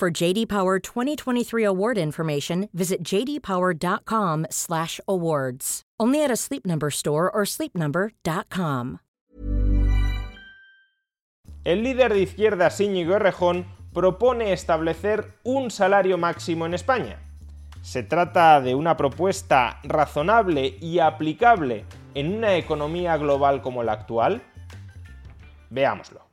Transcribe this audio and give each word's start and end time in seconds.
For 0.00 0.10
JD 0.10 0.48
Power 0.48 0.80
2023 0.80 1.62
award 1.62 1.98
information, 1.98 2.70
visit 2.72 3.04
jdpower.com/awards. 3.04 5.82
Only 6.00 6.24
at 6.24 6.30
a 6.30 6.36
Sleep 6.36 6.64
Number 6.64 6.90
store 6.90 7.30
or 7.30 7.44
sleepnumber.com. 7.44 9.00
El 11.64 11.82
líder 11.82 12.14
de 12.14 12.20
izquierdas 12.20 12.80
Íñigo 12.80 13.14
Errejón 13.14 13.66
propone 13.92 14.54
establecer 14.54 15.34
un 15.44 15.70
salario 15.70 16.16
máximo 16.16 16.64
en 16.64 16.72
España. 16.72 17.18
Se 17.82 18.02
trata 18.02 18.62
de 18.62 18.74
una 18.74 18.96
propuesta 18.96 19.80
razonable 19.82 20.78
y 20.80 21.00
aplicable 21.00 21.84
en 22.14 22.38
una 22.38 22.56
economía 22.56 23.18
global 23.18 23.60
como 23.60 23.82
la 23.82 23.92
actual. 23.92 24.42
Veámoslo. 25.68 26.29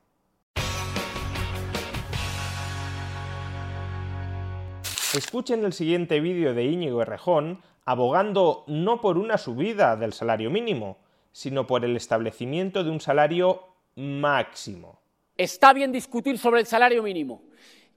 Escuchen 5.14 5.64
el 5.64 5.72
siguiente 5.72 6.20
vídeo 6.20 6.54
de 6.54 6.66
Íñigo 6.66 7.02
Errejón 7.02 7.64
abogando 7.86 8.66
no 8.68 9.00
por 9.00 9.18
una 9.18 9.38
subida 9.38 9.96
del 9.96 10.12
salario 10.12 10.50
mínimo, 10.50 10.98
sino 11.32 11.66
por 11.66 11.86
el 11.86 11.96
establecimiento 11.96 12.84
de 12.84 12.92
un 12.92 13.00
salario 13.00 13.64
máximo. 13.96 15.00
Está 15.38 15.72
bien 15.72 15.94
discutir 15.94 16.38
sobre 16.38 16.60
el 16.60 16.68
salario 16.68 17.02
mínimo 17.04 17.44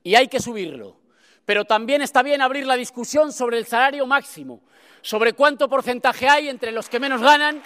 y 0.05 0.15
hay 0.15 0.29
que 0.29 0.39
subirlo, 0.39 1.01
pero 1.45 1.65
también 1.65 2.01
está 2.01 2.23
bien 2.23 2.43
abrir 2.43 2.65
la 2.65 2.77
discusión 2.77 3.33
sobre 3.33 3.59
el 3.59 3.67
salario 3.67 4.07
máximo, 4.07 4.63
sobre 5.03 5.33
cuánto 5.33 5.69
porcentaje 5.69 6.29
hay 6.29 6.49
entre 6.49 6.71
los 6.71 6.89
que 6.89 7.01
menos 7.01 7.21
ganan 7.21 7.61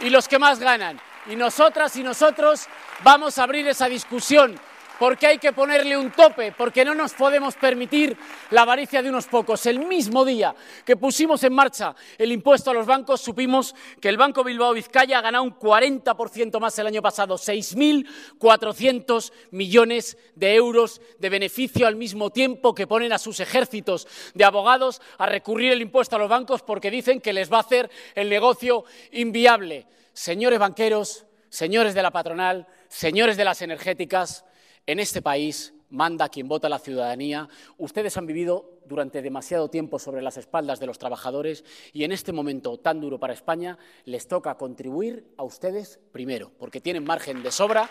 y 0.00 0.08
los 0.08 0.28
que 0.28 0.38
más 0.38 0.60
ganan. 0.60 1.00
Y 1.28 1.34
nosotras 1.34 1.96
y 1.96 2.04
nosotros 2.04 2.68
vamos 3.02 3.38
a 3.38 3.42
abrir 3.42 3.66
esa 3.66 3.88
discusión 3.88 4.58
porque 4.98 5.26
hay 5.26 5.38
que 5.38 5.52
ponerle 5.52 5.96
un 5.96 6.10
tope, 6.10 6.52
porque 6.52 6.84
no 6.84 6.94
nos 6.94 7.14
podemos 7.14 7.54
permitir 7.54 8.16
la 8.50 8.62
avaricia 8.62 9.02
de 9.02 9.08
unos 9.08 9.26
pocos. 9.26 9.64
El 9.66 9.80
mismo 9.80 10.24
día 10.24 10.54
que 10.84 10.96
pusimos 10.96 11.42
en 11.44 11.52
marcha 11.52 11.94
el 12.16 12.32
impuesto 12.32 12.70
a 12.70 12.74
los 12.74 12.86
bancos, 12.86 13.20
supimos 13.20 13.74
que 14.00 14.08
el 14.08 14.16
Banco 14.16 14.42
Bilbao 14.42 14.72
Vizcaya 14.72 15.18
ha 15.18 15.22
ganado 15.22 15.44
un 15.44 15.56
40% 15.56 16.58
más 16.60 16.78
el 16.78 16.86
año 16.86 17.02
pasado, 17.02 17.36
6.400 17.36 19.32
millones 19.52 20.18
de 20.34 20.54
euros 20.54 21.00
de 21.18 21.28
beneficio 21.28 21.86
al 21.86 21.96
mismo 21.96 22.30
tiempo 22.30 22.74
que 22.74 22.86
ponen 22.86 23.12
a 23.12 23.18
sus 23.18 23.40
ejércitos 23.40 24.08
de 24.34 24.44
abogados 24.44 25.00
a 25.18 25.26
recurrir 25.26 25.72
el 25.72 25.82
impuesto 25.82 26.16
a 26.16 26.18
los 26.18 26.28
bancos 26.28 26.62
porque 26.62 26.90
dicen 26.90 27.20
que 27.20 27.32
les 27.32 27.52
va 27.52 27.58
a 27.58 27.60
hacer 27.60 27.90
el 28.14 28.28
negocio 28.28 28.84
inviable. 29.12 29.86
Señores 30.12 30.58
banqueros, 30.58 31.26
señores 31.48 31.94
de 31.94 32.02
la 32.02 32.10
patronal, 32.10 32.66
señores 32.88 33.36
de 33.36 33.44
las 33.44 33.62
energéticas, 33.62 34.44
en 34.88 35.00
este 35.00 35.20
país 35.20 35.74
manda 35.90 36.30
quien 36.30 36.48
vota 36.48 36.70
la 36.70 36.78
ciudadanía. 36.78 37.46
Ustedes 37.76 38.16
han 38.16 38.26
vivido 38.26 38.80
durante 38.86 39.20
demasiado 39.20 39.68
tiempo 39.68 39.98
sobre 39.98 40.22
las 40.22 40.38
espaldas 40.38 40.80
de 40.80 40.86
los 40.86 40.98
trabajadores 40.98 41.62
y 41.92 42.04
en 42.04 42.12
este 42.12 42.32
momento 42.32 42.78
tan 42.78 42.98
duro 42.98 43.20
para 43.20 43.34
España 43.34 43.76
les 44.06 44.26
toca 44.26 44.56
contribuir 44.56 45.26
a 45.36 45.42
ustedes 45.42 46.00
primero, 46.10 46.50
porque 46.58 46.80
tienen 46.80 47.04
margen 47.04 47.42
de 47.42 47.50
sobra 47.50 47.86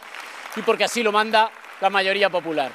y 0.56 0.64
porque 0.64 0.86
así 0.86 1.04
lo 1.04 1.12
manda 1.12 1.52
la 1.82 1.92
mayoría 1.92 2.32
popular. 2.32 2.72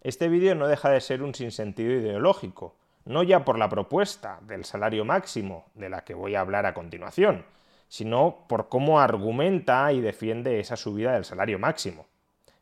Este 0.00 0.28
vídeo 0.28 0.56
no 0.56 0.66
deja 0.66 0.90
de 0.90 1.00
ser 1.00 1.22
un 1.22 1.32
sinsentido 1.32 1.92
ideológico, 1.92 2.74
no 3.04 3.22
ya 3.22 3.44
por 3.44 3.56
la 3.56 3.68
propuesta 3.68 4.40
del 4.42 4.64
salario 4.64 5.04
máximo, 5.04 5.66
de 5.74 5.90
la 5.90 6.02
que 6.02 6.14
voy 6.14 6.34
a 6.34 6.40
hablar 6.40 6.66
a 6.66 6.74
continuación, 6.74 7.46
sino 7.86 8.46
por 8.48 8.68
cómo 8.68 8.98
argumenta 8.98 9.92
y 9.92 10.00
defiende 10.00 10.58
esa 10.58 10.76
subida 10.76 11.12
del 11.12 11.24
salario 11.24 11.60
máximo. 11.60 12.06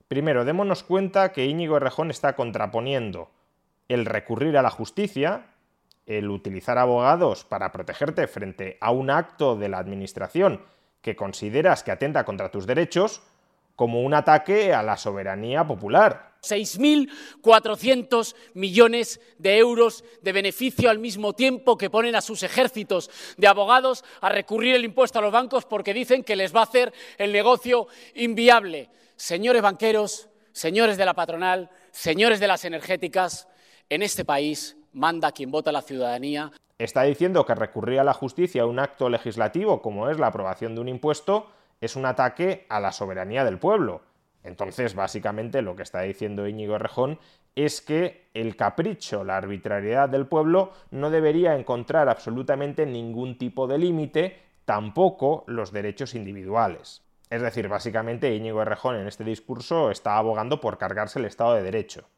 Primero, 0.08 0.46
démonos 0.46 0.82
cuenta 0.82 1.32
que 1.32 1.44
Íñigo 1.44 1.76
Errejón 1.76 2.10
está 2.10 2.34
contraponiendo 2.34 3.30
el 3.88 4.06
recurrir 4.06 4.56
a 4.56 4.62
la 4.62 4.70
justicia, 4.70 5.54
el 6.06 6.30
utilizar 6.30 6.78
abogados 6.78 7.44
para 7.44 7.70
protegerte 7.72 8.26
frente 8.26 8.78
a 8.80 8.90
un 8.90 9.10
acto 9.10 9.54
de 9.54 9.68
la 9.68 9.78
Administración 9.78 10.62
que 11.02 11.14
consideras 11.14 11.82
que 11.82 11.90
atenta 11.90 12.24
contra 12.24 12.50
tus 12.50 12.66
derechos, 12.66 13.20
como 13.76 14.00
un 14.02 14.14
ataque 14.14 14.72
a 14.72 14.82
la 14.82 14.96
soberanía 14.96 15.66
popular. 15.66 16.32
6.400 16.42 18.34
millones 18.54 19.20
de 19.38 19.58
euros 19.58 20.04
de 20.22 20.32
beneficio 20.32 20.88
al 20.88 20.98
mismo 20.98 21.34
tiempo 21.34 21.76
que 21.76 21.90
ponen 21.90 22.16
a 22.16 22.22
sus 22.22 22.42
ejércitos 22.42 23.10
de 23.36 23.46
abogados 23.46 24.04
a 24.22 24.30
recurrir 24.30 24.74
el 24.74 24.84
impuesto 24.84 25.18
a 25.18 25.22
los 25.22 25.32
bancos 25.32 25.66
porque 25.66 25.92
dicen 25.92 26.24
que 26.24 26.34
les 26.34 26.54
va 26.54 26.60
a 26.60 26.64
hacer 26.64 26.94
el 27.18 27.30
negocio 27.30 27.88
inviable 28.14 28.88
señores 29.18 29.62
banqueros, 29.62 30.30
señores 30.52 30.96
de 30.96 31.04
la 31.04 31.12
patronal, 31.12 31.70
señores 31.90 32.38
de 32.40 32.46
las 32.46 32.64
energéticas, 32.64 33.48
en 33.90 34.02
este 34.02 34.24
país 34.24 34.76
manda 34.92 35.32
quien 35.32 35.50
vota 35.50 35.72
la 35.72 35.82
ciudadanía. 35.82 36.52
Está 36.78 37.02
diciendo 37.02 37.44
que 37.44 37.54
recurrir 37.56 37.98
a 37.98 38.04
la 38.04 38.14
justicia 38.14 38.62
a 38.62 38.66
un 38.66 38.78
acto 38.78 39.10
legislativo 39.10 39.82
como 39.82 40.08
es 40.08 40.18
la 40.18 40.28
aprobación 40.28 40.74
de 40.74 40.80
un 40.80 40.88
impuesto 40.88 41.50
es 41.80 41.96
un 41.96 42.06
ataque 42.06 42.66
a 42.68 42.80
la 42.80 42.92
soberanía 42.92 43.44
del 43.44 43.58
pueblo. 43.58 44.02
Entonces, 44.44 44.94
básicamente 44.94 45.62
lo 45.62 45.74
que 45.74 45.82
está 45.82 46.02
diciendo 46.02 46.46
Íñigo 46.46 46.76
Errejón 46.76 47.18
es 47.56 47.80
que 47.80 48.30
el 48.34 48.56
capricho, 48.56 49.24
la 49.24 49.36
arbitrariedad 49.36 50.08
del 50.08 50.26
pueblo 50.26 50.72
no 50.92 51.10
debería 51.10 51.56
encontrar 51.56 52.08
absolutamente 52.08 52.86
ningún 52.86 53.36
tipo 53.36 53.66
de 53.66 53.78
límite, 53.78 54.42
tampoco 54.64 55.44
los 55.48 55.72
derechos 55.72 56.14
individuales. 56.14 57.02
Es 57.30 57.42
decir, 57.42 57.68
básicamente 57.68 58.34
Íñigo 58.34 58.62
Errejón 58.62 58.96
en 58.96 59.06
este 59.06 59.24
discurso 59.24 59.90
está 59.90 60.16
abogando 60.16 60.60
por 60.60 60.78
cargarse 60.78 61.18
el 61.18 61.26
Estado 61.26 61.54
de 61.54 61.62
Derecho. 61.62 62.08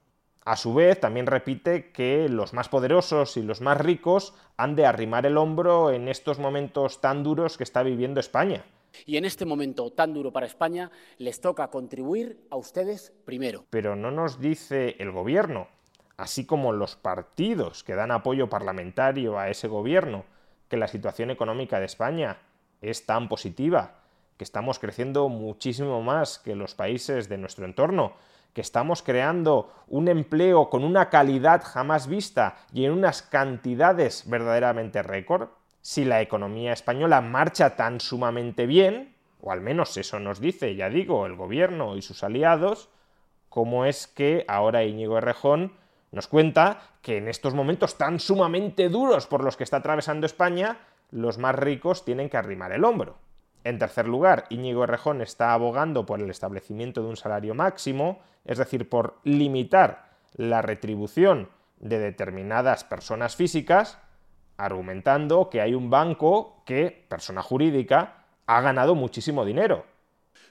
A 0.44 0.56
su 0.56 0.72
vez, 0.72 0.98
también 1.00 1.26
repite 1.26 1.90
que 1.90 2.28
los 2.28 2.54
más 2.54 2.68
poderosos 2.68 3.36
y 3.36 3.42
los 3.42 3.60
más 3.60 3.78
ricos 3.78 4.34
han 4.56 4.74
de 4.74 4.86
arrimar 4.86 5.26
el 5.26 5.36
hombro 5.36 5.90
en 5.90 6.08
estos 6.08 6.38
momentos 6.38 7.00
tan 7.00 7.22
duros 7.22 7.58
que 7.58 7.64
está 7.64 7.82
viviendo 7.82 8.20
España. 8.20 8.64
Y 9.04 9.16
en 9.16 9.24
este 9.24 9.44
momento 9.44 9.90
tan 9.90 10.14
duro 10.14 10.32
para 10.32 10.46
España 10.46 10.90
les 11.18 11.40
toca 11.40 11.68
contribuir 11.68 12.40
a 12.50 12.56
ustedes 12.56 13.12
primero. 13.24 13.64
Pero 13.70 13.96
no 13.96 14.10
nos 14.10 14.40
dice 14.40 14.96
el 14.98 15.10
gobierno, 15.10 15.68
así 16.16 16.46
como 16.46 16.72
los 16.72 16.96
partidos 16.96 17.84
que 17.84 17.94
dan 17.94 18.10
apoyo 18.10 18.48
parlamentario 18.48 19.38
a 19.38 19.50
ese 19.50 19.68
gobierno, 19.68 20.24
que 20.68 20.76
la 20.76 20.88
situación 20.88 21.30
económica 21.30 21.78
de 21.78 21.86
España 21.86 22.38
es 22.80 23.04
tan 23.04 23.28
positiva 23.28 23.99
que 24.40 24.44
estamos 24.44 24.78
creciendo 24.78 25.28
muchísimo 25.28 26.00
más 26.00 26.38
que 26.38 26.56
los 26.56 26.74
países 26.74 27.28
de 27.28 27.36
nuestro 27.36 27.66
entorno, 27.66 28.14
que 28.54 28.62
estamos 28.62 29.02
creando 29.02 29.70
un 29.86 30.08
empleo 30.08 30.70
con 30.70 30.82
una 30.82 31.10
calidad 31.10 31.62
jamás 31.62 32.06
vista 32.06 32.56
y 32.72 32.86
en 32.86 32.92
unas 32.92 33.20
cantidades 33.20 34.24
verdaderamente 34.30 35.02
récord, 35.02 35.50
si 35.82 36.06
la 36.06 36.22
economía 36.22 36.72
española 36.72 37.20
marcha 37.20 37.76
tan 37.76 38.00
sumamente 38.00 38.64
bien, 38.64 39.14
o 39.42 39.52
al 39.52 39.60
menos 39.60 39.94
eso 39.98 40.18
nos 40.18 40.40
dice, 40.40 40.74
ya 40.74 40.88
digo, 40.88 41.26
el 41.26 41.36
gobierno 41.36 41.98
y 41.98 42.00
sus 42.00 42.24
aliados, 42.24 42.88
¿cómo 43.50 43.84
es 43.84 44.06
que 44.06 44.46
ahora 44.48 44.84
Íñigo 44.84 45.18
Errejón 45.18 45.74
nos 46.12 46.28
cuenta 46.28 46.80
que 47.02 47.18
en 47.18 47.28
estos 47.28 47.52
momentos 47.52 47.98
tan 47.98 48.18
sumamente 48.18 48.88
duros 48.88 49.26
por 49.26 49.44
los 49.44 49.58
que 49.58 49.64
está 49.64 49.76
atravesando 49.76 50.24
España, 50.24 50.78
los 51.10 51.36
más 51.36 51.54
ricos 51.56 52.06
tienen 52.06 52.30
que 52.30 52.38
arrimar 52.38 52.72
el 52.72 52.86
hombro? 52.86 53.18
En 53.62 53.78
tercer 53.78 54.08
lugar, 54.08 54.44
Íñigo 54.48 54.84
Errejón 54.84 55.20
está 55.20 55.52
abogando 55.52 56.06
por 56.06 56.20
el 56.20 56.30
establecimiento 56.30 57.02
de 57.02 57.08
un 57.08 57.16
salario 57.16 57.54
máximo, 57.54 58.20
es 58.44 58.58
decir, 58.58 58.88
por 58.88 59.18
limitar 59.24 60.10
la 60.34 60.62
retribución 60.62 61.50
de 61.78 61.98
determinadas 61.98 62.84
personas 62.84 63.36
físicas, 63.36 63.98
argumentando 64.56 65.50
que 65.50 65.60
hay 65.60 65.74
un 65.74 65.90
banco 65.90 66.62
que, 66.64 67.06
persona 67.08 67.42
jurídica, 67.42 68.24
ha 68.46 68.60
ganado 68.60 68.94
muchísimo 68.94 69.44
dinero. 69.44 69.84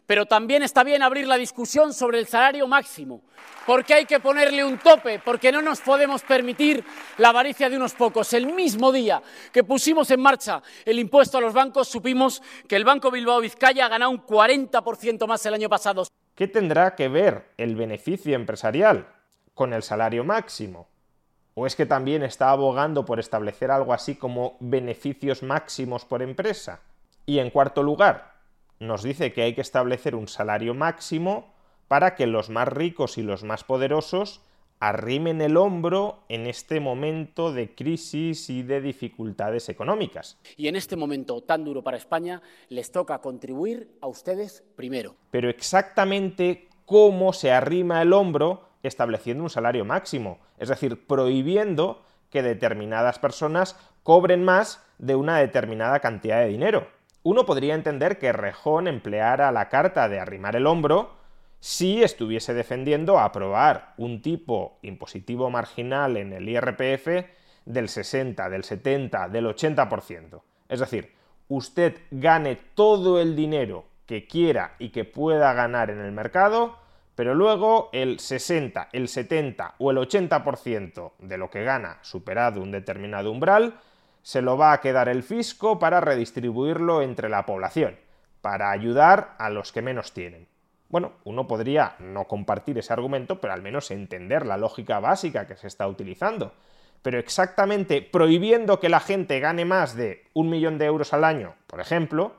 Pero 0.09 0.25
también 0.25 0.63
está 0.63 0.83
bien 0.83 1.03
abrir 1.03 1.27
la 1.27 1.37
discusión 1.37 1.93
sobre 1.93 2.17
el 2.17 2.25
salario 2.25 2.67
máximo, 2.67 3.21
porque 3.67 3.93
hay 3.93 4.05
que 4.07 4.19
ponerle 4.19 4.65
un 4.65 4.79
tope, 4.79 5.19
porque 5.23 5.51
no 5.51 5.61
nos 5.61 5.81
podemos 5.81 6.23
permitir 6.23 6.83
la 7.19 7.29
avaricia 7.29 7.69
de 7.69 7.77
unos 7.77 7.93
pocos. 7.93 8.33
El 8.33 8.51
mismo 8.51 8.91
día 8.91 9.21
que 9.53 9.63
pusimos 9.63 10.09
en 10.09 10.19
marcha 10.19 10.63
el 10.83 10.97
impuesto 10.97 11.37
a 11.37 11.41
los 11.41 11.53
bancos, 11.53 11.89
supimos 11.89 12.41
que 12.67 12.75
el 12.75 12.85
Banco 12.85 13.11
Bilbao 13.11 13.39
Vizcaya 13.39 13.85
ha 13.85 13.89
ganado 13.89 14.09
un 14.09 14.25
40% 14.25 15.27
más 15.27 15.45
el 15.45 15.53
año 15.53 15.69
pasado. 15.69 16.07
¿Qué 16.33 16.47
tendrá 16.47 16.95
que 16.95 17.07
ver 17.07 17.51
el 17.57 17.75
beneficio 17.75 18.35
empresarial 18.35 19.09
con 19.53 19.73
el 19.73 19.83
salario 19.83 20.23
máximo? 20.23 20.87
¿O 21.53 21.67
es 21.67 21.75
que 21.75 21.85
también 21.85 22.23
está 22.23 22.49
abogando 22.49 23.05
por 23.05 23.19
establecer 23.19 23.69
algo 23.69 23.93
así 23.93 24.15
como 24.15 24.57
beneficios 24.59 25.43
máximos 25.43 26.03
por 26.03 26.23
empresa? 26.23 26.81
Y 27.27 27.37
en 27.37 27.51
cuarto 27.51 27.83
lugar, 27.83 28.38
nos 28.79 29.03
dice 29.03 29.33
que 29.33 29.43
hay 29.43 29.53
que 29.53 29.61
establecer 29.61 30.15
un 30.15 30.27
salario 30.27 30.73
máximo 30.73 31.53
para 31.87 32.15
que 32.15 32.27
los 32.27 32.49
más 32.49 32.67
ricos 32.67 33.17
y 33.17 33.23
los 33.23 33.43
más 33.43 33.63
poderosos 33.63 34.41
arrimen 34.79 35.41
el 35.41 35.57
hombro 35.57 36.23
en 36.29 36.47
este 36.47 36.79
momento 36.79 37.51
de 37.51 37.75
crisis 37.75 38.49
y 38.49 38.63
de 38.63 38.79
dificultades 38.79 39.67
económicas. 39.67 40.37
Y 40.55 40.67
en 40.67 40.75
este 40.75 40.95
momento 40.95 41.41
tan 41.41 41.65
duro 41.65 41.83
para 41.83 41.97
España 41.97 42.41
les 42.69 42.91
toca 42.91 43.19
contribuir 43.19 43.91
a 44.01 44.07
ustedes 44.07 44.63
primero. 44.75 45.15
Pero 45.31 45.49
exactamente 45.49 46.69
cómo 46.85 47.33
se 47.33 47.51
arrima 47.51 48.01
el 48.01 48.13
hombro 48.13 48.69
estableciendo 48.81 49.43
un 49.43 49.49
salario 49.49 49.83
máximo, 49.83 50.39
es 50.57 50.69
decir, 50.69 51.05
prohibiendo 51.05 52.01
que 52.29 52.41
determinadas 52.41 53.19
personas 53.19 53.75
cobren 54.03 54.43
más 54.43 54.81
de 54.97 55.15
una 55.15 55.39
determinada 55.39 55.99
cantidad 55.99 56.39
de 56.39 56.47
dinero. 56.47 56.87
Uno 57.29 57.45
podría 57.45 57.75
entender 57.75 58.17
que 58.17 58.33
Rejón 58.33 58.87
empleara 58.87 59.51
la 59.51 59.69
carta 59.69 60.09
de 60.09 60.19
arrimar 60.19 60.55
el 60.55 60.65
hombro 60.65 61.11
si 61.59 62.01
estuviese 62.01 62.55
defendiendo 62.55 63.19
aprobar 63.19 63.93
un 63.97 64.23
tipo 64.23 64.79
impositivo 64.81 65.51
marginal 65.51 66.17
en 66.17 66.33
el 66.33 66.49
IRPF 66.49 67.27
del 67.65 67.87
60, 67.87 68.49
del 68.49 68.63
70, 68.63 69.29
del 69.29 69.45
80%. 69.45 70.41
Es 70.69 70.79
decir, 70.79 71.13
usted 71.49 72.01
gane 72.09 72.55
todo 72.73 73.21
el 73.21 73.35
dinero 73.35 73.85
que 74.07 74.25
quiera 74.25 74.73
y 74.79 74.89
que 74.89 75.05
pueda 75.05 75.53
ganar 75.53 75.91
en 75.91 75.99
el 75.99 76.11
mercado, 76.11 76.77
pero 77.13 77.35
luego 77.35 77.91
el 77.93 78.19
60, 78.19 78.89
el 78.91 79.07
70 79.07 79.75
o 79.77 79.91
el 79.91 79.97
80% 79.97 81.11
de 81.19 81.37
lo 81.37 81.51
que 81.51 81.63
gana 81.63 81.99
superado 82.01 82.59
un 82.59 82.71
determinado 82.71 83.29
umbral, 83.29 83.75
se 84.21 84.41
lo 84.41 84.57
va 84.57 84.73
a 84.73 84.81
quedar 84.81 85.09
el 85.09 85.23
fisco 85.23 85.79
para 85.79 86.01
redistribuirlo 86.01 87.01
entre 87.01 87.29
la 87.29 87.45
población, 87.45 87.97
para 88.41 88.71
ayudar 88.71 89.35
a 89.37 89.49
los 89.49 89.71
que 89.71 89.81
menos 89.81 90.13
tienen. 90.13 90.47
Bueno, 90.89 91.13
uno 91.23 91.47
podría 91.47 91.95
no 91.99 92.25
compartir 92.25 92.77
ese 92.79 92.93
argumento, 92.93 93.39
pero 93.39 93.53
al 93.53 93.61
menos 93.61 93.91
entender 93.91 94.45
la 94.45 94.57
lógica 94.57 94.99
básica 94.99 95.45
que 95.45 95.55
se 95.55 95.67
está 95.67 95.87
utilizando. 95.87 96.53
Pero 97.01 97.19
exactamente 97.19 98.01
prohibiendo 98.01 98.79
que 98.79 98.89
la 98.89 98.99
gente 98.99 99.39
gane 99.39 99.65
más 99.65 99.95
de 99.95 100.25
un 100.33 100.49
millón 100.49 100.77
de 100.77 100.85
euros 100.85 101.13
al 101.13 101.23
año, 101.23 101.55
por 101.67 101.79
ejemplo, 101.79 102.33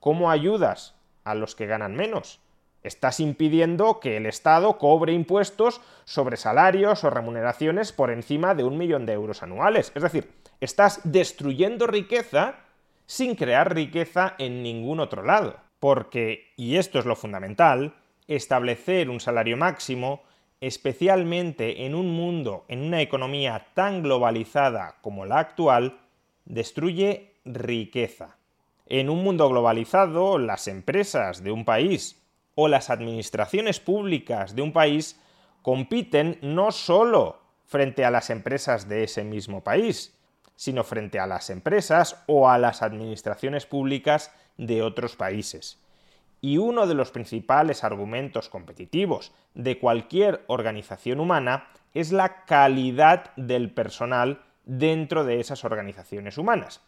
¿cómo 0.00 0.30
ayudas 0.30 0.96
a 1.24 1.34
los 1.34 1.54
que 1.54 1.66
ganan 1.66 1.94
menos? 1.94 2.40
Estás 2.82 3.20
impidiendo 3.20 4.00
que 4.00 4.16
el 4.16 4.26
Estado 4.26 4.76
cobre 4.76 5.12
impuestos 5.12 5.80
sobre 6.04 6.36
salarios 6.36 7.04
o 7.04 7.10
remuneraciones 7.10 7.92
por 7.92 8.10
encima 8.10 8.56
de 8.56 8.64
un 8.64 8.76
millón 8.76 9.06
de 9.06 9.12
euros 9.12 9.44
anuales. 9.44 9.92
Es 9.94 10.02
decir, 10.02 10.32
estás 10.64 11.00
destruyendo 11.04 11.86
riqueza 11.86 12.60
sin 13.06 13.34
crear 13.34 13.74
riqueza 13.74 14.34
en 14.38 14.62
ningún 14.62 15.00
otro 15.00 15.22
lado 15.22 15.62
porque, 15.82 16.52
y 16.56 16.76
esto 16.76 17.00
es 17.00 17.06
lo 17.06 17.16
fundamental, 17.16 17.96
establecer 18.28 19.10
un 19.10 19.18
salario 19.18 19.56
máximo, 19.56 20.22
especialmente 20.60 21.84
en 21.84 21.96
un 21.96 22.14
mundo, 22.14 22.64
en 22.68 22.82
una 22.82 23.00
economía 23.00 23.66
tan 23.74 24.00
globalizada 24.00 24.98
como 25.02 25.26
la 25.26 25.40
actual, 25.40 25.98
destruye 26.44 27.32
riqueza. 27.44 28.36
En 28.86 29.10
un 29.10 29.24
mundo 29.24 29.48
globalizado, 29.48 30.38
las 30.38 30.68
empresas 30.68 31.42
de 31.42 31.50
un 31.50 31.64
país 31.64 32.22
o 32.54 32.68
las 32.68 32.88
administraciones 32.88 33.80
públicas 33.80 34.54
de 34.54 34.62
un 34.62 34.72
país 34.72 35.20
compiten 35.62 36.38
no 36.42 36.70
solo 36.70 37.40
frente 37.66 38.04
a 38.04 38.12
las 38.12 38.30
empresas 38.30 38.88
de 38.88 39.02
ese 39.02 39.24
mismo 39.24 39.64
país, 39.64 40.16
sino 40.62 40.84
frente 40.84 41.18
a 41.18 41.26
las 41.26 41.50
empresas 41.50 42.22
o 42.28 42.48
a 42.48 42.56
las 42.56 42.82
administraciones 42.82 43.66
públicas 43.66 44.30
de 44.56 44.82
otros 44.82 45.16
países. 45.16 45.80
Y 46.40 46.58
uno 46.58 46.86
de 46.86 46.94
los 46.94 47.10
principales 47.10 47.82
argumentos 47.82 48.48
competitivos 48.48 49.32
de 49.54 49.80
cualquier 49.80 50.44
organización 50.46 51.18
humana 51.18 51.66
es 51.94 52.12
la 52.12 52.44
calidad 52.44 53.34
del 53.34 53.72
personal 53.72 54.40
dentro 54.64 55.24
de 55.24 55.40
esas 55.40 55.64
organizaciones 55.64 56.38
humanas, 56.38 56.80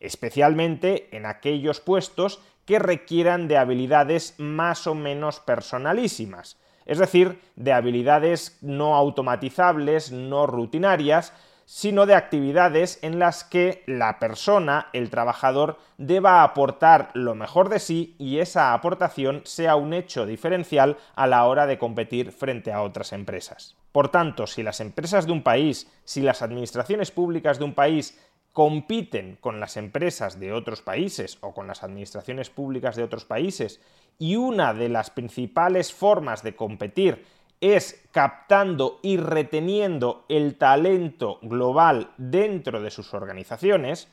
especialmente 0.00 1.08
en 1.16 1.24
aquellos 1.24 1.80
puestos 1.80 2.42
que 2.66 2.78
requieran 2.78 3.48
de 3.48 3.56
habilidades 3.56 4.34
más 4.36 4.86
o 4.86 4.94
menos 4.94 5.40
personalísimas, 5.40 6.58
es 6.84 6.98
decir, 6.98 7.40
de 7.56 7.72
habilidades 7.72 8.58
no 8.60 8.94
automatizables, 8.96 10.12
no 10.12 10.46
rutinarias, 10.46 11.32
sino 11.66 12.06
de 12.06 12.14
actividades 12.14 12.98
en 13.02 13.18
las 13.18 13.44
que 13.44 13.82
la 13.86 14.18
persona, 14.18 14.88
el 14.92 15.10
trabajador, 15.10 15.78
deba 15.98 16.42
aportar 16.42 17.10
lo 17.14 17.34
mejor 17.34 17.68
de 17.68 17.78
sí 17.78 18.14
y 18.18 18.38
esa 18.38 18.74
aportación 18.74 19.42
sea 19.44 19.76
un 19.76 19.92
hecho 19.92 20.26
diferencial 20.26 20.98
a 21.14 21.26
la 21.26 21.46
hora 21.46 21.66
de 21.66 21.78
competir 21.78 22.32
frente 22.32 22.72
a 22.72 22.82
otras 22.82 23.12
empresas. 23.12 23.76
Por 23.92 24.08
tanto, 24.08 24.46
si 24.46 24.62
las 24.62 24.80
empresas 24.80 25.26
de 25.26 25.32
un 25.32 25.42
país, 25.42 25.90
si 26.04 26.20
las 26.20 26.42
administraciones 26.42 27.10
públicas 27.10 27.58
de 27.58 27.64
un 27.64 27.74
país 27.74 28.18
compiten 28.52 29.36
con 29.40 29.58
las 29.58 29.76
empresas 29.76 30.38
de 30.38 30.52
otros 30.52 30.80
países 30.80 31.38
o 31.40 31.52
con 31.52 31.66
las 31.66 31.82
administraciones 31.82 32.50
públicas 32.50 32.94
de 32.94 33.02
otros 33.02 33.24
países 33.24 33.80
y 34.16 34.36
una 34.36 34.72
de 34.72 34.88
las 34.88 35.10
principales 35.10 35.92
formas 35.92 36.44
de 36.44 36.54
competir 36.54 37.24
es 37.72 38.06
captando 38.12 39.00
y 39.00 39.16
reteniendo 39.16 40.26
el 40.28 40.56
talento 40.56 41.38
global 41.40 42.10
dentro 42.18 42.82
de 42.82 42.90
sus 42.90 43.14
organizaciones, 43.14 44.08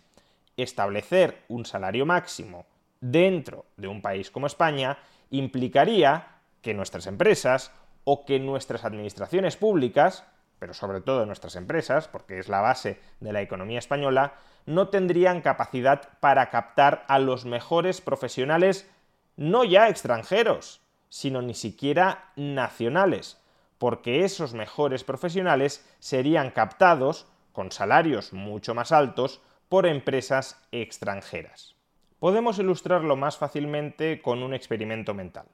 establecer 0.56 1.44
un 1.50 1.66
salario 1.66 2.06
máximo 2.06 2.66
dentro 3.02 3.66
de 3.76 3.90
un 3.90 4.02
país 4.02 4.32
como 4.32 4.48
España 4.48 5.00
implicaría 5.32 6.40
que 6.62 6.74
nuestras 6.74 7.08
empresas 7.08 7.72
o 8.06 8.26
que 8.26 8.40
nuestras 8.40 8.86
administraciones 8.86 9.58
públicas, 9.58 10.24
pero 10.58 10.74
sobre 10.74 11.02
todo 11.02 11.26
nuestras 11.26 11.58
empresas, 11.58 12.08
porque 12.08 12.40
es 12.40 12.48
la 12.48 12.62
base 12.62 13.02
de 13.20 13.34
la 13.34 13.42
economía 13.42 13.80
española, 13.80 14.36
no 14.66 14.88
tendrían 14.88 15.42
capacidad 15.42 16.08
para 16.22 16.50
captar 16.52 17.04
a 17.10 17.20
los 17.20 17.44
mejores 17.44 18.00
profesionales, 18.00 18.90
no 19.36 19.66
ya 19.66 19.90
extranjeros, 19.90 20.80
sino 21.10 21.42
ni 21.42 21.54
siquiera 21.54 22.32
nacionales, 22.38 23.41
porque 23.82 24.26
esos 24.26 24.54
mejores 24.54 25.04
profesionales 25.04 25.84
serían 25.98 26.52
captados, 26.52 27.26
con 27.52 27.72
salarios 27.72 28.32
mucho 28.32 28.76
más 28.76 28.92
altos, 28.92 29.42
por 29.70 29.88
empresas 29.88 30.64
extranjeras. 30.72 31.76
Podemos 32.20 32.60
ilustrarlo 32.60 33.16
más 33.16 33.40
fácilmente 33.40 34.22
con 34.22 34.44
un 34.44 34.54
experimento 34.54 35.16
mental. 35.16 35.48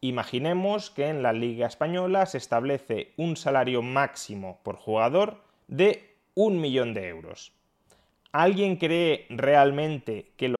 Imaginemos 0.00 0.90
que 0.90 1.06
en 1.06 1.22
la 1.22 1.32
Liga 1.32 1.68
Española 1.68 2.26
se 2.26 2.38
establece 2.38 3.12
un 3.16 3.36
salario 3.36 3.82
máximo 3.82 4.58
por 4.64 4.74
jugador 4.74 5.40
de 5.68 6.16
un 6.34 6.60
millón 6.60 6.92
de 6.92 7.06
euros. 7.06 7.52
¿Alguien 8.32 8.78
cree 8.78 9.26
realmente 9.30 10.32
que 10.36 10.59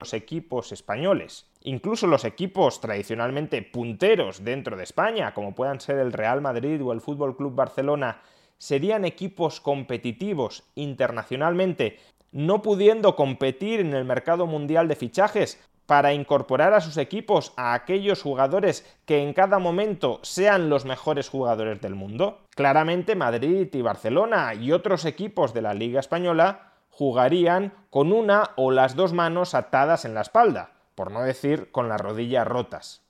Los 0.00 0.14
equipos 0.14 0.70
españoles, 0.70 1.50
incluso 1.62 2.06
los 2.06 2.24
equipos 2.24 2.80
tradicionalmente 2.80 3.62
punteros 3.62 4.44
dentro 4.44 4.76
de 4.76 4.84
España, 4.84 5.34
como 5.34 5.54
puedan 5.54 5.80
ser 5.80 5.98
el 5.98 6.12
Real 6.12 6.40
Madrid 6.40 6.80
o 6.84 6.92
el 6.92 7.00
Fútbol 7.00 7.36
Club 7.36 7.54
Barcelona, 7.54 8.22
serían 8.58 9.04
equipos 9.04 9.60
competitivos 9.60 10.64
internacionalmente, 10.76 11.98
no 12.30 12.62
pudiendo 12.62 13.16
competir 13.16 13.80
en 13.80 13.94
el 13.94 14.04
mercado 14.04 14.46
mundial 14.46 14.86
de 14.86 14.96
fichajes 14.96 15.60
para 15.86 16.12
incorporar 16.12 16.74
a 16.74 16.82
sus 16.82 16.98
equipos 16.98 17.54
a 17.56 17.72
aquellos 17.72 18.22
jugadores 18.22 18.84
que 19.06 19.22
en 19.22 19.32
cada 19.32 19.58
momento 19.58 20.20
sean 20.22 20.68
los 20.68 20.84
mejores 20.84 21.30
jugadores 21.30 21.80
del 21.80 21.94
mundo? 21.94 22.42
Claramente 22.58 23.14
Madrid 23.14 23.68
y 23.72 23.82
Barcelona 23.82 24.52
y 24.52 24.72
otros 24.72 25.04
equipos 25.04 25.54
de 25.54 25.62
la 25.62 25.74
Liga 25.74 26.00
Española 26.00 26.72
jugarían 26.90 27.72
con 27.88 28.12
una 28.12 28.50
o 28.56 28.72
las 28.72 28.96
dos 28.96 29.12
manos 29.12 29.54
atadas 29.54 30.04
en 30.04 30.12
la 30.12 30.22
espalda, 30.22 30.72
por 30.96 31.12
no 31.12 31.22
decir 31.22 31.70
con 31.70 31.88
las 31.88 32.00
rodillas 32.00 32.48
rotas. 32.48 33.04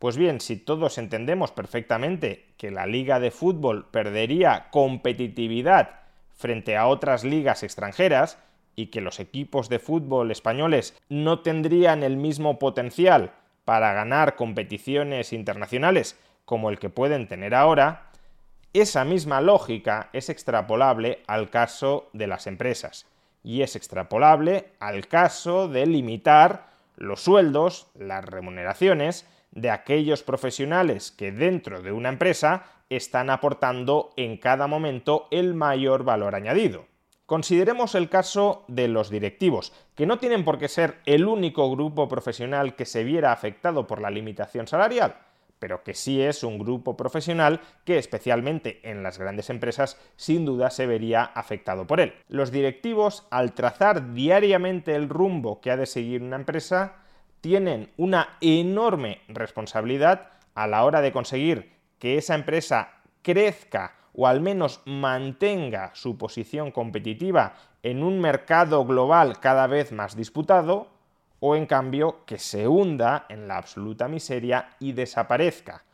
Pues 0.00 0.16
bien, 0.16 0.40
si 0.40 0.56
todos 0.56 0.98
entendemos 0.98 1.52
perfectamente 1.52 2.52
que 2.56 2.72
la 2.72 2.86
liga 2.86 3.20
de 3.20 3.30
fútbol 3.30 3.86
perdería 3.88 4.66
competitividad 4.72 6.00
frente 6.34 6.76
a 6.76 6.88
otras 6.88 7.22
ligas 7.22 7.62
extranjeras 7.62 8.36
y 8.74 8.86
que 8.86 9.00
los 9.00 9.20
equipos 9.20 9.68
de 9.68 9.78
fútbol 9.78 10.32
españoles 10.32 10.98
no 11.08 11.42
tendrían 11.42 12.02
el 12.02 12.16
mismo 12.16 12.58
potencial 12.58 13.30
para 13.64 13.92
ganar 13.92 14.34
competiciones 14.34 15.32
internacionales 15.32 16.18
como 16.44 16.68
el 16.68 16.80
que 16.80 16.90
pueden 16.90 17.28
tener 17.28 17.54
ahora, 17.54 18.07
esa 18.74 19.04
misma 19.04 19.40
lógica 19.40 20.10
es 20.12 20.28
extrapolable 20.28 21.22
al 21.26 21.50
caso 21.50 22.10
de 22.12 22.26
las 22.26 22.46
empresas 22.46 23.06
y 23.42 23.62
es 23.62 23.76
extrapolable 23.76 24.72
al 24.78 25.06
caso 25.06 25.68
de 25.68 25.86
limitar 25.86 26.68
los 26.96 27.20
sueldos, 27.22 27.86
las 27.98 28.24
remuneraciones 28.24 29.26
de 29.52 29.70
aquellos 29.70 30.22
profesionales 30.22 31.10
que 31.10 31.32
dentro 31.32 31.80
de 31.80 31.92
una 31.92 32.10
empresa 32.10 32.64
están 32.90 33.30
aportando 33.30 34.10
en 34.16 34.36
cada 34.36 34.66
momento 34.66 35.28
el 35.30 35.54
mayor 35.54 36.04
valor 36.04 36.34
añadido. 36.34 36.86
Consideremos 37.26 37.94
el 37.94 38.08
caso 38.08 38.64
de 38.68 38.88
los 38.88 39.10
directivos, 39.10 39.72
que 39.94 40.06
no 40.06 40.18
tienen 40.18 40.44
por 40.44 40.58
qué 40.58 40.68
ser 40.68 40.98
el 41.04 41.26
único 41.26 41.70
grupo 41.70 42.08
profesional 42.08 42.74
que 42.74 42.86
se 42.86 43.04
viera 43.04 43.32
afectado 43.32 43.86
por 43.86 44.00
la 44.00 44.10
limitación 44.10 44.66
salarial 44.66 45.16
pero 45.58 45.82
que 45.82 45.94
sí 45.94 46.22
es 46.22 46.44
un 46.44 46.58
grupo 46.58 46.96
profesional 46.96 47.60
que 47.84 47.98
especialmente 47.98 48.80
en 48.88 49.02
las 49.02 49.18
grandes 49.18 49.50
empresas 49.50 49.98
sin 50.16 50.44
duda 50.44 50.70
se 50.70 50.86
vería 50.86 51.24
afectado 51.24 51.86
por 51.86 52.00
él. 52.00 52.14
Los 52.28 52.50
directivos, 52.50 53.26
al 53.30 53.52
trazar 53.52 54.12
diariamente 54.14 54.94
el 54.94 55.08
rumbo 55.08 55.60
que 55.60 55.70
ha 55.70 55.76
de 55.76 55.86
seguir 55.86 56.22
una 56.22 56.36
empresa, 56.36 56.96
tienen 57.40 57.92
una 57.96 58.36
enorme 58.40 59.20
responsabilidad 59.28 60.30
a 60.54 60.66
la 60.66 60.84
hora 60.84 61.00
de 61.00 61.12
conseguir 61.12 61.72
que 61.98 62.18
esa 62.18 62.34
empresa 62.34 62.94
crezca 63.22 63.94
o 64.14 64.26
al 64.26 64.40
menos 64.40 64.80
mantenga 64.84 65.92
su 65.94 66.18
posición 66.18 66.72
competitiva 66.72 67.54
en 67.82 68.02
un 68.02 68.20
mercado 68.20 68.84
global 68.84 69.38
cada 69.38 69.68
vez 69.68 69.92
más 69.92 70.16
disputado, 70.16 70.88
o 71.40 71.56
en 71.56 71.66
cambio 71.66 72.24
que 72.26 72.38
se 72.38 72.66
hunda 72.66 73.26
en 73.28 73.48
la 73.48 73.58
absoluta 73.58 74.08
miseria 74.08 74.70
y 74.80 74.92
desaparezca. 74.92 75.84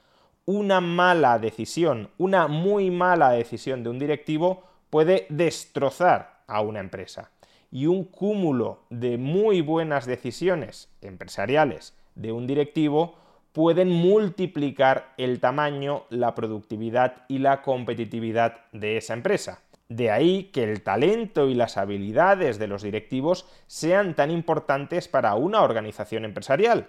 Una 0.46 0.80
mala 0.80 1.38
decisión, 1.38 2.10
una 2.18 2.48
muy 2.48 2.90
mala 2.90 3.30
decisión 3.30 3.82
de 3.82 3.90
un 3.90 3.98
directivo 3.98 4.62
puede 4.90 5.26
destrozar 5.28 6.42
a 6.46 6.60
una 6.60 6.80
empresa. 6.80 7.30
Y 7.70 7.86
un 7.86 8.04
cúmulo 8.04 8.84
de 8.90 9.18
muy 9.18 9.60
buenas 9.60 10.06
decisiones 10.06 10.88
empresariales 11.00 11.96
de 12.14 12.30
un 12.30 12.46
directivo 12.46 13.16
pueden 13.52 13.88
multiplicar 13.88 15.14
el 15.16 15.40
tamaño, 15.40 16.04
la 16.10 16.34
productividad 16.34 17.24
y 17.28 17.38
la 17.38 17.62
competitividad 17.62 18.66
de 18.72 18.96
esa 18.96 19.14
empresa. 19.14 19.63
De 19.88 20.10
ahí 20.10 20.44
que 20.44 20.64
el 20.64 20.82
talento 20.82 21.48
y 21.48 21.54
las 21.54 21.76
habilidades 21.76 22.58
de 22.58 22.66
los 22.66 22.82
directivos 22.82 23.46
sean 23.66 24.14
tan 24.14 24.30
importantes 24.30 25.08
para 25.08 25.34
una 25.34 25.62
organización 25.62 26.24
empresarial, 26.24 26.88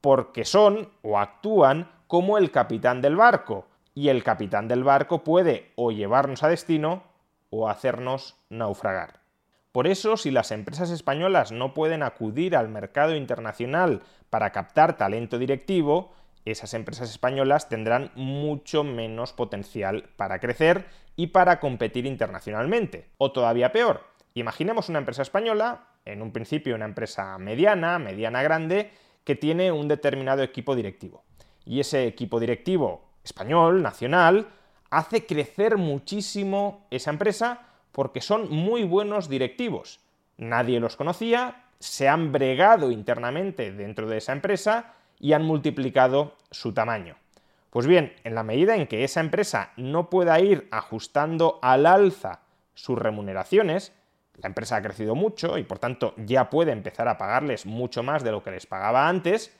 porque 0.00 0.44
son 0.44 0.90
o 1.02 1.18
actúan 1.18 1.90
como 2.06 2.38
el 2.38 2.50
capitán 2.50 3.02
del 3.02 3.16
barco, 3.16 3.66
y 3.94 4.10
el 4.10 4.22
capitán 4.22 4.68
del 4.68 4.84
barco 4.84 5.24
puede 5.24 5.72
o 5.74 5.90
llevarnos 5.90 6.44
a 6.44 6.48
destino 6.48 7.02
o 7.50 7.68
hacernos 7.68 8.36
naufragar. 8.48 9.20
Por 9.72 9.86
eso, 9.86 10.16
si 10.16 10.30
las 10.30 10.52
empresas 10.52 10.90
españolas 10.90 11.52
no 11.52 11.74
pueden 11.74 12.02
acudir 12.02 12.56
al 12.56 12.68
mercado 12.68 13.16
internacional 13.16 14.02
para 14.30 14.50
captar 14.50 14.96
talento 14.96 15.38
directivo, 15.38 16.12
esas 16.50 16.74
empresas 16.74 17.10
españolas 17.10 17.68
tendrán 17.68 18.10
mucho 18.14 18.84
menos 18.84 19.32
potencial 19.32 20.10
para 20.16 20.40
crecer 20.40 20.86
y 21.16 21.28
para 21.28 21.60
competir 21.60 22.06
internacionalmente. 22.06 23.08
O 23.18 23.32
todavía 23.32 23.72
peor, 23.72 24.04
imaginemos 24.34 24.88
una 24.88 24.98
empresa 24.98 25.22
española, 25.22 25.88
en 26.04 26.22
un 26.22 26.32
principio 26.32 26.74
una 26.74 26.84
empresa 26.84 27.36
mediana, 27.38 27.98
mediana 27.98 28.42
grande, 28.42 28.90
que 29.24 29.34
tiene 29.34 29.72
un 29.72 29.88
determinado 29.88 30.42
equipo 30.42 30.74
directivo. 30.74 31.24
Y 31.64 31.80
ese 31.80 32.06
equipo 32.06 32.40
directivo 32.40 33.10
español, 33.22 33.82
nacional, 33.82 34.48
hace 34.90 35.26
crecer 35.26 35.76
muchísimo 35.76 36.86
esa 36.90 37.10
empresa 37.10 37.66
porque 37.92 38.20
son 38.20 38.50
muy 38.50 38.84
buenos 38.84 39.28
directivos. 39.28 40.00
Nadie 40.36 40.80
los 40.80 40.96
conocía, 40.96 41.64
se 41.78 42.08
han 42.08 42.32
bregado 42.32 42.90
internamente 42.90 43.72
dentro 43.72 44.08
de 44.08 44.18
esa 44.18 44.32
empresa 44.32 44.94
y 45.20 45.32
han 45.32 45.44
multiplicado 45.44 46.34
su 46.50 46.72
tamaño. 46.72 47.16
Pues 47.70 47.86
bien, 47.86 48.14
en 48.24 48.34
la 48.34 48.42
medida 48.42 48.76
en 48.76 48.86
que 48.86 49.04
esa 49.04 49.20
empresa 49.20 49.72
no 49.76 50.08
pueda 50.10 50.40
ir 50.40 50.68
ajustando 50.70 51.58
al 51.62 51.86
alza 51.86 52.40
sus 52.74 52.98
remuneraciones, 52.98 53.92
la 54.36 54.48
empresa 54.48 54.76
ha 54.76 54.82
crecido 54.82 55.14
mucho 55.14 55.58
y 55.58 55.64
por 55.64 55.78
tanto 55.78 56.14
ya 56.16 56.48
puede 56.48 56.72
empezar 56.72 57.08
a 57.08 57.18
pagarles 57.18 57.66
mucho 57.66 58.02
más 58.02 58.22
de 58.22 58.30
lo 58.30 58.42
que 58.42 58.52
les 58.52 58.66
pagaba 58.66 59.08
antes, 59.08 59.54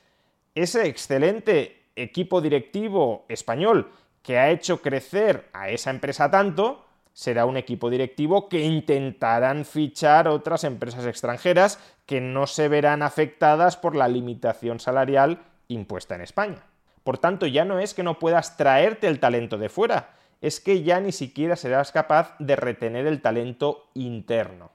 ese 0.55 0.87
excelente 0.87 1.87
equipo 1.97 2.41
directivo 2.41 3.27
español 3.29 3.91
que 4.23 4.39
ha 4.39 4.51
hecho 4.51 4.81
crecer 4.81 5.49
a 5.53 5.71
esa 5.71 5.91
empresa 5.91 6.31
tanto, 6.31 6.85
será 7.19 7.47
un 7.47 7.57
equipo 7.57 7.91
directivo 7.91 8.49
que 8.49 8.61
intentarán 8.61 9.65
fichar 9.65 10.29
otras 10.29 10.63
empresas 10.63 11.05
extranjeras 11.05 11.81
que 12.07 12.21
no 12.21 12.47
se 12.47 12.69
verán 12.69 13.03
afectadas 13.03 13.77
por 13.77 13.97
la 13.97 14.07
limitación 14.07 14.79
salarial 14.79 15.43
impuesta 15.67 16.15
en 16.15 16.21
España. 16.21 16.63
Por 17.03 17.19
tanto, 17.19 17.47
ya 17.47 17.65
no 17.65 17.81
es 17.81 17.93
que 17.93 18.05
no 18.05 18.21
puedas 18.21 18.57
traerte 18.57 19.09
el 19.09 19.19
talento 19.19 19.59
de 19.59 19.69
fuera, 19.69 20.15
es 20.41 20.61
que 20.61 20.85
ya 20.85 21.01
ni 21.01 21.11
siquiera 21.11 21.57
serás 21.57 21.91
capaz 21.91 22.37
de 22.39 22.55
retener 22.55 23.09
el 23.09 23.21
talento 23.21 23.89
interno. 23.95 24.71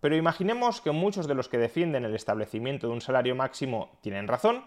Pero 0.00 0.14
imaginemos 0.14 0.80
que 0.80 0.92
muchos 0.92 1.26
de 1.26 1.34
los 1.34 1.48
que 1.48 1.58
defienden 1.58 2.04
el 2.04 2.14
establecimiento 2.14 2.86
de 2.86 2.92
un 2.92 3.00
salario 3.00 3.34
máximo 3.34 3.98
tienen 4.00 4.28
razón 4.28 4.64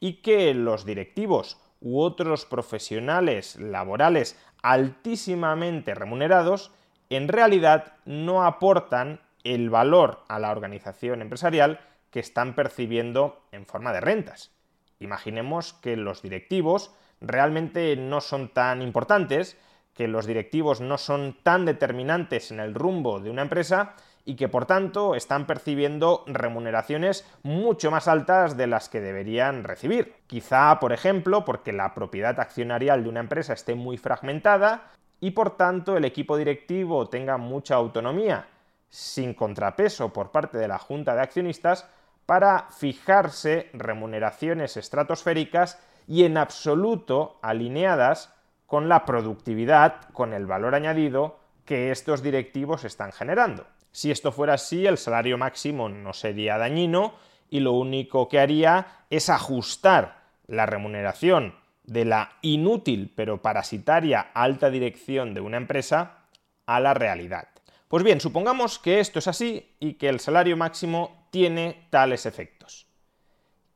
y 0.00 0.22
que 0.22 0.54
los 0.54 0.86
directivos 0.86 1.58
u 1.80 2.00
otros 2.00 2.44
profesionales 2.44 3.56
laborales 3.56 4.38
altísimamente 4.62 5.94
remunerados 5.94 6.72
en 7.10 7.28
realidad 7.28 7.94
no 8.04 8.44
aportan 8.44 9.20
el 9.44 9.70
valor 9.70 10.24
a 10.28 10.38
la 10.38 10.50
organización 10.50 11.22
empresarial 11.22 11.80
que 12.10 12.20
están 12.20 12.54
percibiendo 12.54 13.42
en 13.52 13.66
forma 13.66 13.92
de 13.92 14.00
rentas. 14.00 14.50
Imaginemos 14.98 15.74
que 15.74 15.96
los 15.96 16.22
directivos 16.22 16.92
realmente 17.20 17.94
no 17.96 18.20
son 18.20 18.48
tan 18.48 18.82
importantes, 18.82 19.56
que 19.94 20.08
los 20.08 20.26
directivos 20.26 20.80
no 20.80 20.98
son 20.98 21.36
tan 21.42 21.64
determinantes 21.64 22.50
en 22.50 22.60
el 22.60 22.74
rumbo 22.74 23.20
de 23.20 23.30
una 23.30 23.42
empresa 23.42 23.94
y 24.26 24.34
que 24.34 24.48
por 24.48 24.66
tanto 24.66 25.14
están 25.14 25.46
percibiendo 25.46 26.24
remuneraciones 26.26 27.24
mucho 27.44 27.92
más 27.92 28.08
altas 28.08 28.56
de 28.56 28.66
las 28.66 28.88
que 28.88 29.00
deberían 29.00 29.62
recibir. 29.62 30.16
Quizá, 30.26 30.78
por 30.80 30.92
ejemplo, 30.92 31.44
porque 31.44 31.72
la 31.72 31.94
propiedad 31.94 32.38
accionarial 32.40 33.04
de 33.04 33.08
una 33.08 33.20
empresa 33.20 33.52
esté 33.52 33.76
muy 33.76 33.96
fragmentada 33.96 34.90
y 35.20 35.30
por 35.30 35.56
tanto 35.56 35.96
el 35.96 36.04
equipo 36.04 36.36
directivo 36.36 37.08
tenga 37.08 37.38
mucha 37.38 37.76
autonomía, 37.76 38.48
sin 38.90 39.32
contrapeso 39.32 40.12
por 40.12 40.32
parte 40.32 40.58
de 40.58 40.68
la 40.68 40.78
Junta 40.78 41.14
de 41.14 41.22
Accionistas, 41.22 41.88
para 42.26 42.66
fijarse 42.70 43.70
remuneraciones 43.74 44.76
estratosféricas 44.76 45.80
y 46.08 46.24
en 46.24 46.36
absoluto 46.36 47.38
alineadas 47.42 48.34
con 48.66 48.88
la 48.88 49.04
productividad, 49.04 50.10
con 50.12 50.32
el 50.32 50.46
valor 50.46 50.74
añadido 50.74 51.38
que 51.64 51.92
estos 51.92 52.22
directivos 52.22 52.84
están 52.84 53.12
generando. 53.12 53.66
Si 53.96 54.10
esto 54.10 54.30
fuera 54.30 54.52
así, 54.52 54.84
el 54.84 54.98
salario 54.98 55.38
máximo 55.38 55.88
no 55.88 56.12
sería 56.12 56.58
dañino 56.58 57.14
y 57.48 57.60
lo 57.60 57.72
único 57.72 58.28
que 58.28 58.38
haría 58.38 59.06
es 59.08 59.30
ajustar 59.30 60.20
la 60.48 60.66
remuneración 60.66 61.54
de 61.84 62.04
la 62.04 62.32
inútil 62.42 63.10
pero 63.16 63.40
parasitaria 63.40 64.20
alta 64.34 64.68
dirección 64.68 65.32
de 65.32 65.40
una 65.40 65.56
empresa 65.56 66.26
a 66.66 66.78
la 66.78 66.92
realidad. 66.92 67.48
Pues 67.88 68.04
bien, 68.04 68.20
supongamos 68.20 68.78
que 68.78 69.00
esto 69.00 69.18
es 69.18 69.28
así 69.28 69.74
y 69.80 69.94
que 69.94 70.10
el 70.10 70.20
salario 70.20 70.58
máximo 70.58 71.28
tiene 71.30 71.86
tales 71.88 72.26
efectos. 72.26 72.86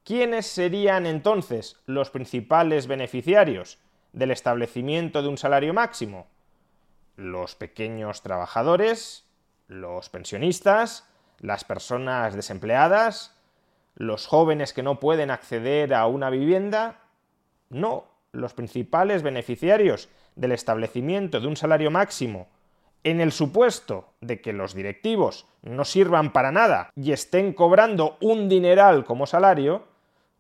¿Quiénes 0.04 0.44
serían 0.44 1.06
entonces 1.06 1.80
los 1.86 2.10
principales 2.10 2.88
beneficiarios 2.88 3.78
del 4.12 4.32
establecimiento 4.32 5.22
de 5.22 5.28
un 5.28 5.38
salario 5.38 5.72
máximo? 5.72 6.26
Los 7.16 7.54
pequeños 7.54 8.20
trabajadores, 8.20 9.29
los 9.70 10.10
pensionistas, 10.10 11.08
las 11.38 11.64
personas 11.64 12.34
desempleadas, 12.34 13.36
los 13.94 14.26
jóvenes 14.26 14.72
que 14.72 14.82
no 14.82 14.98
pueden 14.98 15.30
acceder 15.30 15.94
a 15.94 16.06
una 16.06 16.28
vivienda. 16.28 16.98
No, 17.70 18.04
los 18.32 18.52
principales 18.52 19.22
beneficiarios 19.22 20.08
del 20.34 20.52
establecimiento 20.52 21.40
de 21.40 21.46
un 21.46 21.56
salario 21.56 21.90
máximo 21.90 22.48
en 23.04 23.20
el 23.20 23.32
supuesto 23.32 24.12
de 24.20 24.40
que 24.40 24.52
los 24.52 24.74
directivos 24.74 25.46
no 25.62 25.84
sirvan 25.84 26.32
para 26.32 26.52
nada 26.52 26.90
y 26.96 27.12
estén 27.12 27.52
cobrando 27.54 28.18
un 28.20 28.48
dineral 28.48 29.04
como 29.04 29.26
salario, 29.26 29.84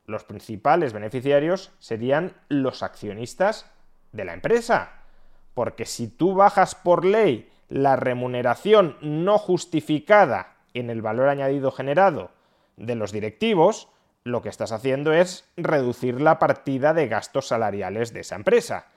los 0.06 0.24
principales 0.24 0.92
beneficiarios 0.92 1.70
serían 1.78 2.34
los 2.48 2.82
accionistas 2.82 3.70
de 4.12 4.24
la 4.24 4.34
empresa. 4.34 5.04
Porque 5.54 5.86
si 5.86 6.08
tú 6.08 6.34
bajas 6.34 6.74
por 6.74 7.04
ley 7.04 7.49
la 7.70 7.96
remuneración 7.96 8.96
no 9.00 9.38
justificada 9.38 10.56
en 10.74 10.90
el 10.90 11.00
valor 11.00 11.28
añadido 11.28 11.70
generado 11.70 12.30
de 12.76 12.96
los 12.96 13.12
directivos, 13.12 13.88
lo 14.24 14.42
que 14.42 14.48
estás 14.48 14.72
haciendo 14.72 15.12
es 15.12 15.48
reducir 15.56 16.20
la 16.20 16.38
partida 16.38 16.92
de 16.92 17.08
gastos 17.08 17.48
salariales 17.48 18.12
de 18.12 18.20
esa 18.20 18.36
empresa. 18.36 18.88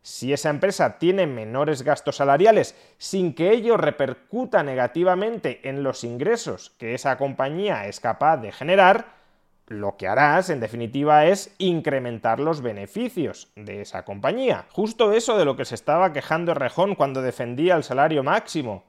Si 0.00 0.32
esa 0.32 0.50
empresa 0.50 0.98
tiene 0.98 1.28
menores 1.28 1.82
gastos 1.82 2.16
salariales 2.16 2.74
sin 2.98 3.34
que 3.34 3.52
ello 3.52 3.76
repercuta 3.76 4.64
negativamente 4.64 5.60
en 5.68 5.84
los 5.84 6.02
ingresos 6.02 6.70
que 6.78 6.94
esa 6.94 7.16
compañía 7.18 7.86
es 7.86 8.00
capaz 8.00 8.38
de 8.38 8.50
generar, 8.50 9.21
lo 9.66 9.96
que 9.96 10.08
harás, 10.08 10.50
en 10.50 10.60
definitiva, 10.60 11.26
es 11.26 11.54
incrementar 11.58 12.40
los 12.40 12.60
beneficios 12.60 13.50
de 13.56 13.80
esa 13.80 14.04
compañía. 14.04 14.66
Justo 14.70 15.12
eso 15.12 15.38
de 15.38 15.44
lo 15.44 15.56
que 15.56 15.64
se 15.64 15.74
estaba 15.74 16.12
quejando 16.12 16.54
Rejón 16.54 16.94
cuando 16.94 17.22
defendía 17.22 17.76
el 17.76 17.84
salario 17.84 18.22
máximo, 18.22 18.84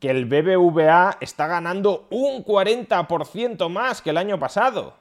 que 0.00 0.10
el 0.10 0.26
BBVA 0.26 1.18
está 1.20 1.46
ganando 1.46 2.06
un 2.10 2.44
40% 2.44 3.68
más 3.70 4.02
que 4.02 4.10
el 4.10 4.18
año 4.18 4.38
pasado 4.38 4.94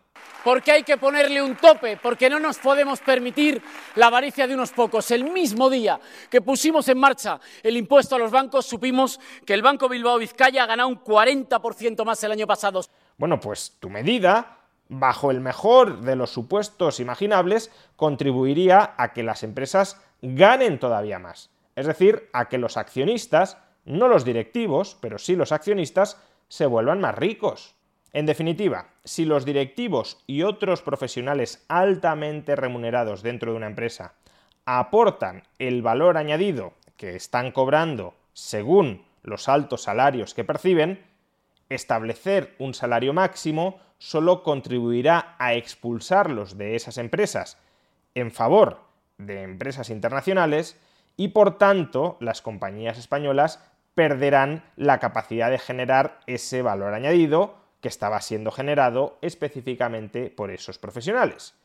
porque 0.45 0.71
hay 0.71 0.83
que 0.83 0.97
ponerle 0.97 1.41
un 1.41 1.55
tope, 1.55 1.97
porque 1.97 2.29
no 2.29 2.39
nos 2.39 2.59
podemos 2.59 2.99
permitir 2.99 3.59
la 3.95 4.07
avaricia 4.07 4.45
de 4.45 4.53
unos 4.53 4.71
pocos. 4.71 5.09
El 5.09 5.23
mismo 5.23 5.71
día 5.71 5.99
que 6.29 6.39
pusimos 6.39 6.87
en 6.87 6.99
marcha 6.99 7.39
el 7.63 7.75
impuesto 7.75 8.15
a 8.15 8.19
los 8.19 8.29
bancos, 8.29 8.67
supimos 8.67 9.19
que 9.43 9.55
el 9.55 9.63
Banco 9.63 9.89
Bilbao 9.89 10.19
Vizcaya 10.19 10.63
ha 10.63 10.67
ganado 10.67 10.89
un 10.89 11.03
40% 11.03 12.05
más 12.05 12.23
el 12.23 12.31
año 12.31 12.45
pasado. 12.45 12.81
Bueno, 13.17 13.39
pues 13.39 13.75
tu 13.79 13.89
medida, 13.89 14.54
bajo 14.89 15.31
el 15.31 15.41
mejor 15.41 16.01
de 16.01 16.15
los 16.15 16.31
supuestos 16.31 16.99
imaginables, 16.99 17.71
contribuiría 17.95 18.93
a 18.97 19.13
que 19.13 19.23
las 19.23 19.43
empresas 19.43 20.01
ganen 20.21 20.79
todavía 20.79 21.19
más. 21.19 21.49
Es 21.75 21.85
decir, 21.87 22.29
a 22.33 22.47
que 22.47 22.57
los 22.57 22.77
accionistas, 22.77 23.57
no 23.85 24.07
los 24.07 24.25
directivos, 24.25 24.97
pero 25.01 25.17
sí 25.17 25.35
los 25.35 25.51
accionistas, 25.51 26.21
se 26.47 26.65
vuelvan 26.65 27.01
más 27.01 27.15
ricos. 27.15 27.75
En 28.13 28.25
definitiva, 28.25 28.91
si 29.03 29.25
los 29.25 29.43
directivos 29.43 30.23
y 30.25 30.43
otros 30.43 30.81
profesionales 30.81 31.65
altamente 31.67 32.55
remunerados 32.55 33.23
dentro 33.23 33.51
de 33.51 33.57
una 33.57 33.67
empresa 33.67 34.13
aportan 34.65 35.43
el 35.59 35.81
valor 35.81 36.17
añadido 36.17 36.73
que 36.97 37.15
están 37.15 37.51
cobrando 37.51 38.15
según 38.33 39.03
los 39.21 39.49
altos 39.49 39.83
salarios 39.83 40.33
que 40.33 40.43
perciben, 40.43 41.05
establecer 41.69 42.55
un 42.59 42.73
salario 42.73 43.13
máximo 43.13 43.79
solo 43.97 44.43
contribuirá 44.43 45.35
a 45.39 45.53
expulsarlos 45.53 46.57
de 46.57 46.75
esas 46.75 46.97
empresas 46.97 47.57
en 48.13 48.31
favor 48.31 48.81
de 49.17 49.43
empresas 49.43 49.89
internacionales 49.89 50.79
y 51.17 51.29
por 51.29 51.57
tanto 51.57 52.17
las 52.19 52.41
compañías 52.41 52.97
españolas 52.97 53.63
perderán 53.93 54.63
la 54.75 54.99
capacidad 54.99 55.49
de 55.49 55.59
generar 55.59 56.19
ese 56.27 56.61
valor 56.61 56.93
añadido 56.93 57.55
que 57.81 57.87
estaba 57.87 58.19
siendo 58.21 58.51
generado 58.51 59.17
específicamente 59.21 60.29
por 60.29 60.51
esos 60.51 60.77
profesionales. 60.77 61.55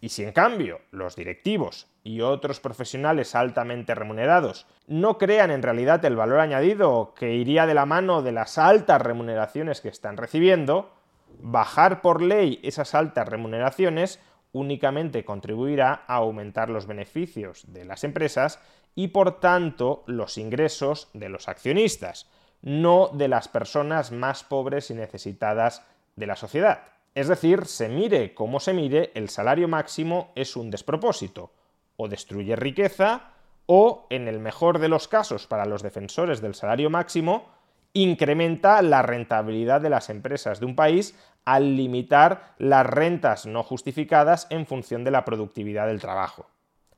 Y 0.00 0.10
si 0.10 0.22
en 0.22 0.32
cambio 0.32 0.80
los 0.90 1.16
directivos 1.16 1.88
y 2.06 2.20
otros 2.20 2.60
profesionales 2.60 3.34
altamente 3.34 3.92
remunerados 3.96 4.68
no 4.86 5.18
crean 5.18 5.50
en 5.50 5.62
realidad 5.62 6.04
el 6.04 6.14
valor 6.14 6.38
añadido 6.38 7.14
que 7.14 7.34
iría 7.34 7.66
de 7.66 7.74
la 7.74 7.84
mano 7.84 8.22
de 8.22 8.30
las 8.30 8.58
altas 8.58 9.02
remuneraciones 9.02 9.80
que 9.80 9.88
están 9.88 10.16
recibiendo, 10.16 10.92
bajar 11.40 12.02
por 12.02 12.22
ley 12.22 12.60
esas 12.62 12.94
altas 12.94 13.28
remuneraciones 13.28 14.20
únicamente 14.52 15.24
contribuirá 15.24 16.04
a 16.06 16.14
aumentar 16.14 16.70
los 16.70 16.86
beneficios 16.86 17.64
de 17.72 17.84
las 17.84 18.04
empresas 18.04 18.60
y 18.94 19.08
por 19.08 19.40
tanto 19.40 20.04
los 20.06 20.38
ingresos 20.38 21.08
de 21.12 21.28
los 21.28 21.48
accionistas, 21.48 22.30
no 22.62 23.10
de 23.12 23.26
las 23.26 23.48
personas 23.48 24.12
más 24.12 24.44
pobres 24.44 24.92
y 24.92 24.94
necesitadas 24.94 25.82
de 26.14 26.26
la 26.28 26.36
sociedad. 26.36 26.84
Es 27.16 27.26
decir, 27.26 27.66
se 27.66 27.88
mire 27.88 28.32
como 28.32 28.60
se 28.60 28.72
mire, 28.72 29.10
el 29.14 29.28
salario 29.28 29.66
máximo 29.66 30.30
es 30.36 30.54
un 30.54 30.70
despropósito. 30.70 31.50
O 31.96 32.08
destruye 32.08 32.56
riqueza, 32.56 33.32
o, 33.66 34.06
en 34.10 34.28
el 34.28 34.38
mejor 34.38 34.78
de 34.78 34.88
los 34.88 35.08
casos 35.08 35.46
para 35.46 35.66
los 35.66 35.82
defensores 35.82 36.40
del 36.40 36.54
salario 36.54 36.90
máximo, 36.90 37.46
incrementa 37.92 38.82
la 38.82 39.02
rentabilidad 39.02 39.80
de 39.80 39.90
las 39.90 40.10
empresas 40.10 40.60
de 40.60 40.66
un 40.66 40.76
país 40.76 41.18
al 41.44 41.76
limitar 41.76 42.54
las 42.58 42.84
rentas 42.84 43.46
no 43.46 43.62
justificadas 43.62 44.46
en 44.50 44.66
función 44.66 45.04
de 45.04 45.10
la 45.10 45.24
productividad 45.24 45.86
del 45.86 46.00
trabajo. 46.00 46.50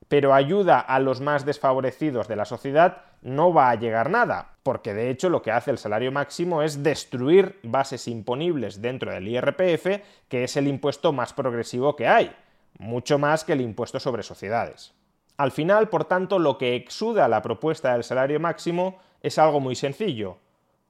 Pero 0.08 0.34
ayuda 0.34 0.80
a 0.80 0.98
los 1.00 1.20
más 1.20 1.44
desfavorecidos 1.44 2.28
de 2.28 2.37
la 2.37 2.46
sociedad, 2.46 3.02
no 3.20 3.52
va 3.52 3.70
a 3.70 3.74
llegar 3.74 4.11
nada, 4.11 4.56
porque 4.62 4.94
de 4.94 5.11
hecho 5.11 5.28
lo 5.28 5.42
que 5.42 5.52
hace 5.52 5.70
el 5.70 5.78
salario 5.78 6.11
máximo 6.11 6.62
es 6.62 6.82
destruir 6.82 7.61
bases 7.62 8.08
imponibles 8.08 8.80
dentro 8.80 9.12
del 9.12 9.28
IRPF, 9.28 10.02
que 10.28 10.44
es 10.44 10.56
el 10.56 10.66
impuesto 10.66 11.12
más 11.12 11.34
progresivo 11.34 11.94
que 11.94 12.08
hay, 12.08 12.34
mucho 12.78 13.18
más 13.18 13.44
que 13.44 13.52
el 13.52 13.61
impuesto 13.61 14.00
sobre 14.00 14.22
sociedades. 14.22 14.94
Al 15.37 15.52
final, 15.52 15.88
por 15.88 16.04
tanto, 16.04 16.38
lo 16.38 16.59
que 16.59 16.74
exuda 16.74 17.28
la 17.28 17.42
propuesta 17.42 17.92
del 17.92 18.04
salario 18.04 18.40
máximo 18.40 18.98
es 19.22 19.38
algo 19.38 19.61
muy 19.61 19.74
sencillo, 19.74 20.38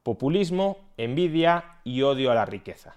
populismo, 0.03 0.89
envidia 0.97 1.81
y 1.85 2.03
odio 2.03 2.31
a 2.31 2.35
la 2.35 2.47
riqueza. 2.47 2.97